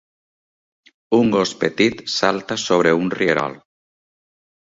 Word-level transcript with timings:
Un 1.17 1.27
gos 1.35 1.51
petit 1.65 2.01
salta 2.15 2.59
sobre 2.63 2.93
un 3.01 3.13
rierol. 3.19 3.59